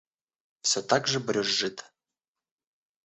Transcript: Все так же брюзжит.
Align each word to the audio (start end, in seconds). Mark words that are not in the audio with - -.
Все 0.61 0.81
так 0.81 1.07
же 1.07 1.19
брюзжит. 1.19 1.93